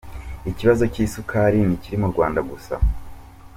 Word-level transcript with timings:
Ikibazo 0.51 0.83
cy’isukari 0.93 1.57
ntikiri 1.67 1.97
mu 2.01 2.07
Rwanda 2.13 2.39
gusa. 2.49 2.73